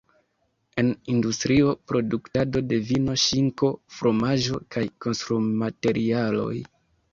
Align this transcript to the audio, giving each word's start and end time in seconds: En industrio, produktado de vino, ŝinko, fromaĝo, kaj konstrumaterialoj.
En 0.83 0.87
industrio, 1.15 1.75
produktado 1.91 2.63
de 2.71 2.79
vino, 2.89 3.19
ŝinko, 3.25 3.71
fromaĝo, 3.99 4.65
kaj 4.77 4.85
konstrumaterialoj. 5.07 6.53